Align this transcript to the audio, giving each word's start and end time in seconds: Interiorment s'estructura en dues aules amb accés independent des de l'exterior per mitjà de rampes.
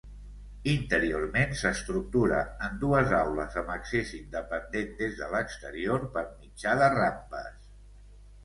Interiorment 0.69 1.51
s'estructura 1.59 2.39
en 2.69 2.79
dues 2.85 3.13
aules 3.17 3.57
amb 3.63 3.69
accés 3.75 4.15
independent 4.21 4.97
des 5.03 5.15
de 5.21 5.29
l'exterior 5.37 6.09
per 6.17 6.25
mitjà 6.33 6.75
de 6.81 6.89
rampes. 6.97 7.71